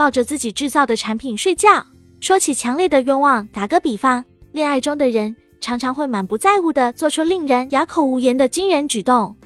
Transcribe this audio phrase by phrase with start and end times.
[0.00, 1.84] 抱着自己制造的产品睡觉。
[2.22, 9.36] 说起强烈的愿望，打个比方，恋爱中的人常常会满不在乎的做出令人哑口无言的惊人举动。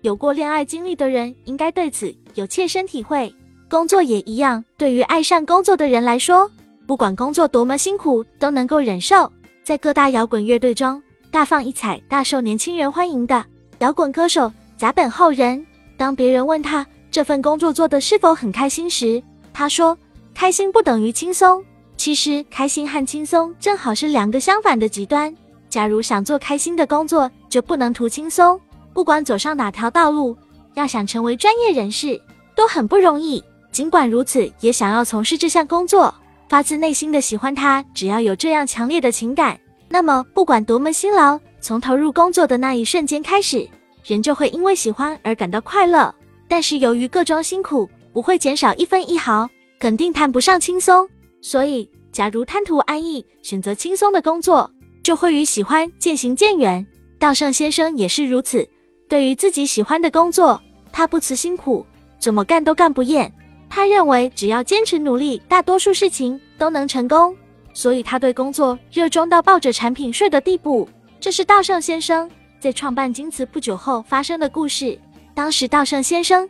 [0.00, 3.32] 有过恋爱经历的人应该对此有切身体会。
[3.70, 6.50] 工作也一样，对于爱上工作的人来说，
[6.84, 9.32] 不管工作多么辛苦，都能够忍受。
[9.62, 11.00] 在各大摇滚乐队中，
[11.30, 13.46] 大放异彩、大受年轻人欢迎的
[13.78, 15.64] 摇滚歌手甲本浩人，
[15.96, 19.22] 当别人问他这份工作做的是否很开心时，
[19.52, 19.96] 他说
[20.34, 21.64] ：“开心不等于轻松。
[21.96, 25.34] 其实，开心和轻松正好是两个相反的极端。
[25.68, 28.60] 假如想做开心的工作，就不能图轻松。
[28.92, 30.36] 不管走上哪条道路，
[30.74, 32.20] 要想成为专业人士，
[32.54, 33.42] 都很不容易。”
[33.72, 36.14] 尽管如此，也想要从事这项工作，
[36.46, 37.82] 发自内心的喜欢它。
[37.94, 39.58] 只要有这样强烈的情感，
[39.88, 43.66] 那么不管多么辛劳，从投入工作的那一瞬间开始，
[44.04, 46.14] 人就会因为喜欢而感到快乐。
[46.48, 49.48] 但是由于各种辛苦不会减少一分一毫，
[49.78, 51.08] 肯定谈不上轻松。
[51.40, 54.70] 所以，假如贪图安逸，选择轻松的工作，
[55.02, 56.86] 就会与喜欢渐行渐远。
[57.18, 58.68] 道圣先生也是如此，
[59.08, 60.60] 对于自己喜欢的工作，
[60.92, 61.84] 他不辞辛苦，
[62.18, 63.32] 怎么干都干不厌。
[63.68, 67.34] 他认为，只要坚持努力，大多数事情都能成功。
[67.74, 70.86] 所以他对工作热衷到抱着产品睡的地步。
[71.18, 74.98] 这是道圣先生在创办京瓷不久后发生的故事。
[75.34, 76.46] 当时道圣先生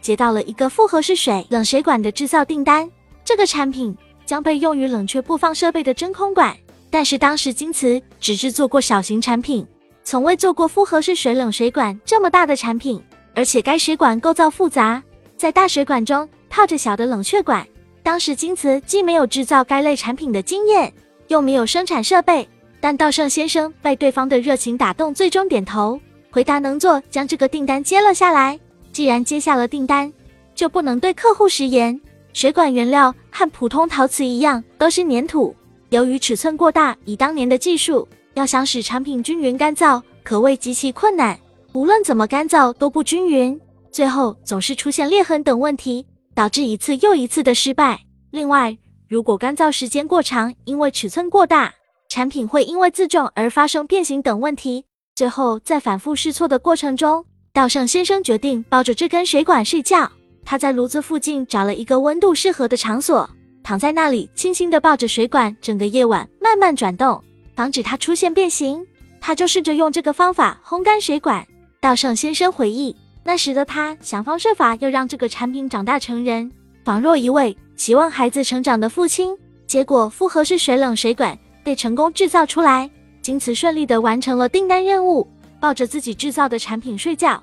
[0.00, 2.90] 接到了一个复合式水冷水管的制造订单，
[3.24, 6.56] 这个产品将被用于冷却布放设备的真空管。
[6.90, 9.66] 但是当时京瓷只制作过小型产品，
[10.02, 13.02] 从未做过复合式水冷水管这么大的产品，
[13.34, 15.02] 而且该水管构造复杂，
[15.36, 16.28] 在大水管中。
[16.50, 17.64] 套着小的冷却管，
[18.02, 20.90] 当时京瓷既没有制造该类产品的经验，
[21.26, 22.48] 又没有生产设备。
[22.80, 28.58] 但稻盛先生被对方的热情打动，最终点头回答能做，将这个订单接了下来。
[28.98, 30.12] 既然接下了订单，
[30.56, 32.00] 就不能对客户食言。
[32.32, 35.54] 水管原料和普通陶瓷一样，都是粘土。
[35.90, 41.38] 由于尺寸过大，以当年的技术，要想使产品均匀干燥，可谓极其困难。
[41.74, 43.56] 无论怎么干燥都不均匀，
[43.92, 46.04] 最后总是出现裂痕等问题。
[46.34, 48.00] 导致一次又一次的失败。
[48.32, 48.76] 另外，
[49.06, 51.72] 如果干燥时间过长，因为尺寸过大，
[52.08, 54.84] 产品会因为自重而发生变形等问题。
[55.14, 57.24] 最后，在反复试错的过程中，
[57.58, 60.08] 道圣先生决定抱着这根水管睡觉。
[60.44, 63.28] 他在炉子附近找了一个温度适合的场所，
[63.64, 67.20] 躺在那里，轻轻地抱着水管，整个夜晚慢慢转动，
[67.56, 68.86] 防止它出现变形。
[69.20, 71.44] 他就试着用这个方法烘干水管。
[71.80, 72.94] 道圣先生回忆。
[73.24, 76.48] 那时的他想方设法要让这个产品长大成人，
[76.84, 79.36] 仿若一位期望孩子成长的父亲。
[79.66, 82.88] 结果复合式水冷水管被成功制造出来，
[83.20, 85.26] 经此顺利地完成了订单任务，
[85.60, 87.42] 抱着自己制造的产品睡觉。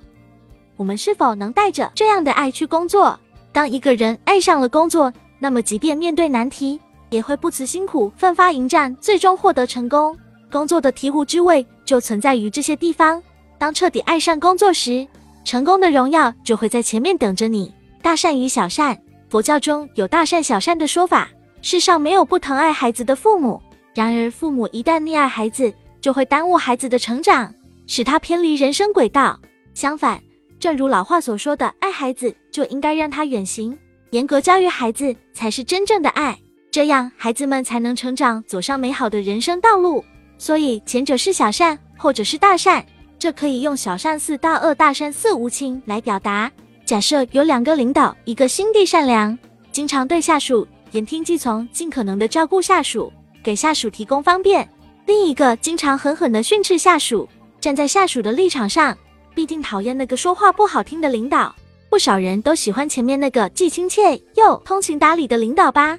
[0.78, 3.20] 我们是否能带着这样的爱去工作？
[3.52, 10.18] 当一个人爱上了工作，那么即便面对难题，也会不辞辛苦奋发迎战，最终获得成功。
[10.52, 13.22] 工作的醍醐之味就存在于这些地方。
[13.58, 15.08] 当彻底爱上工作时，
[15.44, 17.74] 成功的荣耀就会在前面等着你。
[18.02, 18.98] 大善与小善，
[19.30, 21.30] 佛教中有大善小善的说法。
[21.62, 23.62] 世上没有不疼爱孩子的父母，
[23.94, 27.52] 然而父母一旦溺爱孩子，就会耽误孩子的成长，
[27.88, 29.40] 使他偏离人生轨道。
[29.74, 30.22] 相反，
[30.60, 33.78] 正如老话所说的，爱孩子就应该让他远行，
[34.12, 36.38] 严格教育孩子才是真正的爱，
[36.72, 40.04] 这样孩子们才能成长，走上美好的人生道路。
[40.38, 42.86] 所以，前者是小善，后者是大善。
[43.18, 46.52] 这可以用小善似大恶，大善似无情来表达。
[46.86, 49.36] 假设有两个领导，一个心地善良，
[49.72, 54.64] 经常对下属言听计从，尽可能的照顾下属，给下属提供方便；
[55.06, 57.28] 另一个经常狠狠的训斥下属，
[57.66, 58.96] 站在下属的立场上，
[59.34, 61.56] 必定讨厌那个说话不好听的领导。
[61.90, 65.98] 不少人都喜欢前面那个既亲切又通情达理的领导吧？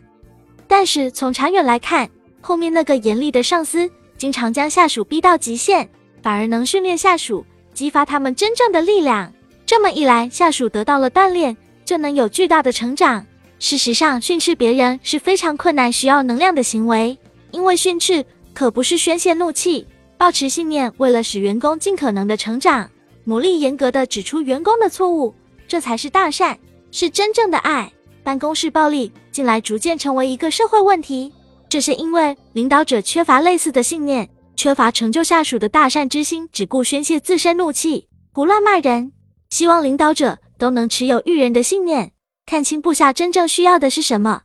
[0.69, 2.09] 但是从长远来看，
[2.41, 5.89] 后面那个严厉的上司，经常将下属逼到极限。
[6.23, 7.45] 反而能训练下属，
[7.75, 9.33] 激发他们真正的力量。
[9.67, 13.27] 这么一来，下属得到了锻炼，就能有巨大的成长。
[13.59, 17.19] 事实上，训斥别人是非常困难、需要能量的行为，
[17.51, 18.25] 因为训斥
[18.55, 19.85] 可不是宣泄怒气，
[20.19, 22.91] 保持信念，为了使员工尽可能的成长，
[23.25, 25.35] 努力严格的指出员工的错误，
[25.69, 26.59] 这才是大善，
[26.91, 27.93] 是真正的爱。
[28.23, 31.33] 办公室暴力近来逐渐成为一个社会问题，
[31.69, 34.29] 这是因为领导者缺乏类似的信念。
[34.57, 39.13] 缺乏成就下属的大善之心，只顾宣泄自身怒气，胡乱骂人。
[39.51, 42.13] 希望领导者都能持有育人的信念，
[42.47, 44.45] 看清部下真正需要的是什么。